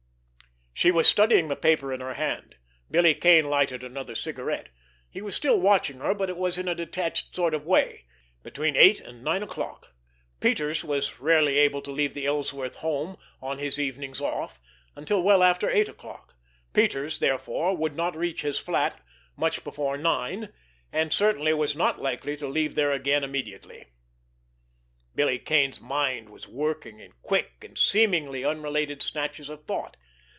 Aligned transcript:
She 0.73 0.89
was 0.89 1.07
studying 1.07 1.47
the 1.47 1.55
paper 1.55 1.93
in 1.93 2.01
her 2.01 2.15
hand. 2.15 2.55
Billy 2.89 3.13
Kane 3.13 3.51
lighted 3.51 3.83
another 3.83 4.15
cigarette. 4.15 4.69
He 5.11 5.21
was 5.21 5.35
still 5.35 5.59
watching 5.59 5.99
her, 5.99 6.15
but 6.15 6.27
it 6.27 6.37
was 6.37 6.57
in 6.57 6.67
a 6.67 6.73
detached 6.73 7.35
sort 7.35 7.53
of 7.53 7.67
way. 7.67 8.05
Between 8.41 8.75
eight 8.75 8.99
and 8.99 9.23
nine 9.23 9.43
o'clock! 9.43 9.93
Peters 10.39 10.83
was 10.83 11.19
rarely 11.19 11.59
able 11.59 11.83
to 11.83 11.91
leave 11.91 12.15
the 12.15 12.25
Ellsworth 12.25 12.77
home 12.77 13.15
on 13.43 13.59
his 13.59 13.79
evenings 13.79 14.19
off 14.19 14.59
until 14.95 15.21
well 15.21 15.43
after 15.43 15.69
eight 15.69 15.87
o'clock; 15.87 16.33
Peters, 16.73 17.19
therefore, 17.19 17.77
would 17.77 17.93
not 17.93 18.17
reach 18.17 18.41
his 18.41 18.57
flat 18.57 18.99
much 19.37 19.63
before 19.63 19.97
nine, 19.99 20.49
and 20.91 21.13
certainly 21.13 21.53
was 21.53 21.75
not 21.75 22.01
likely 22.01 22.35
to 22.37 22.47
leave 22.47 22.73
there 22.73 22.91
again 22.91 23.23
immediately. 23.23 23.89
Billy 25.13 25.37
Kane's 25.37 25.79
mind 25.81 26.29
was 26.29 26.47
working 26.47 26.99
in 26.99 27.11
quick, 27.21 27.63
and 27.63 27.77
seemingly 27.77 28.43
unrelated 28.43 29.03
snatches 29.03 29.47
of 29.47 29.63
thought. 29.65 29.95